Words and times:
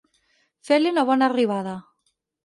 Fer-li 0.69 0.93
una 0.93 1.03
bona 1.09 1.27
arribada. 1.33 1.75